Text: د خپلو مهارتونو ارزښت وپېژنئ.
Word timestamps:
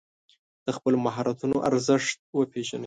د 0.65 0.67
خپلو 0.77 0.97
مهارتونو 1.05 1.55
ارزښت 1.69 2.17
وپېژنئ. 2.37 2.79